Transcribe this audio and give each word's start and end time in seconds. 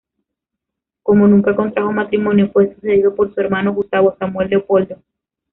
Como 1.03 1.27
nunca 1.27 1.55
contrajo 1.55 1.91
matrimonio 1.91 2.49
fue 2.51 2.73
sucedido 2.73 3.13
por 3.13 3.31
su 3.35 3.39
hermano 3.39 3.71
Gustavo 3.71 4.15
Samuel 4.17 4.49
Leopoldo. 4.49 4.97